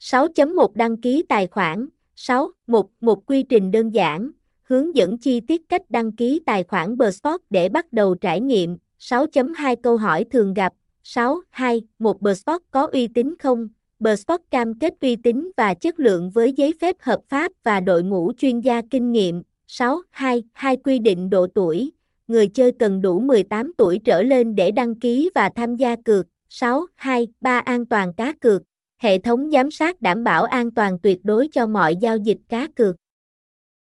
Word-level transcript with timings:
6.1 0.00 0.68
Đăng 0.74 0.96
ký 0.96 1.24
tài 1.28 1.46
khoản 1.46 1.88
6. 2.16 2.50
Một, 2.66 2.90
một 3.00 3.26
quy 3.26 3.42
trình 3.42 3.70
đơn 3.70 3.90
giản, 3.90 4.30
hướng 4.62 4.96
dẫn 4.96 5.18
chi 5.18 5.40
tiết 5.40 5.68
cách 5.68 5.90
đăng 5.90 6.12
ký 6.12 6.40
tài 6.46 6.64
khoản 6.64 6.98
Bsport 6.98 7.42
để 7.50 7.68
bắt 7.68 7.92
đầu 7.92 8.14
trải 8.14 8.40
nghiệm. 8.40 8.76
6.2 8.98 9.76
Câu 9.82 9.96
hỏi 9.96 10.24
thường 10.24 10.54
gặp 10.54 10.72
6. 11.02 11.40
2. 11.50 11.82
Một 11.98 12.22
Bsport 12.22 12.62
có 12.70 12.86
uy 12.92 13.08
tín 13.08 13.34
không? 13.38 13.68
Bsport 14.00 14.42
cam 14.50 14.78
kết 14.78 14.94
uy 15.00 15.16
tín 15.16 15.50
và 15.56 15.74
chất 15.74 16.00
lượng 16.00 16.30
với 16.30 16.52
giấy 16.52 16.74
phép 16.80 16.96
hợp 17.00 17.20
pháp 17.28 17.52
và 17.62 17.80
đội 17.80 18.02
ngũ 18.02 18.32
chuyên 18.38 18.60
gia 18.60 18.82
kinh 18.90 19.12
nghiệm. 19.12 19.42
6. 19.66 20.00
2. 20.10 20.42
2 20.52 20.76
Quy 20.76 20.98
định 20.98 21.30
độ 21.30 21.46
tuổi. 21.54 21.90
Người 22.28 22.48
chơi 22.48 22.72
cần 22.72 23.02
đủ 23.02 23.20
18 23.20 23.72
tuổi 23.76 24.00
trở 24.04 24.22
lên 24.22 24.54
để 24.54 24.70
đăng 24.70 24.94
ký 24.94 25.30
và 25.34 25.48
tham 25.48 25.76
gia 25.76 25.96
cược. 25.96 26.26
6. 26.48 26.86
2. 26.94 27.28
3. 27.40 27.58
An 27.58 27.86
toàn 27.86 28.12
cá 28.12 28.32
cược. 28.32 28.62
Hệ 29.02 29.18
thống 29.18 29.50
giám 29.50 29.70
sát 29.70 30.02
đảm 30.02 30.24
bảo 30.24 30.44
an 30.44 30.70
toàn 30.70 30.98
tuyệt 30.98 31.18
đối 31.24 31.48
cho 31.52 31.66
mọi 31.66 31.96
giao 31.96 32.16
dịch 32.16 32.38
cá 32.48 32.66
cược. 32.76 32.96